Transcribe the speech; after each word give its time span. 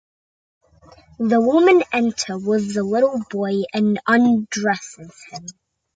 The 1.19 1.39
woman 1.39 1.83
enter 1.93 2.35
with 2.35 2.73
the 2.73 2.81
little 2.81 3.21
boy 3.29 3.61
and 3.71 3.99
undresses 4.07 5.13
him. 5.29 5.45